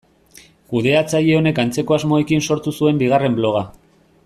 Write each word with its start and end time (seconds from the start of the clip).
Kudeatzaile 0.71 1.35
honek 1.41 1.61
antzeko 1.65 1.97
asmoekin 1.99 2.43
sortu 2.49 2.75
zuen 2.81 3.03
bigarren 3.05 3.37
bloga. 3.43 3.63